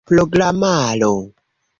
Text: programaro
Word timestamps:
programaro 0.15 1.13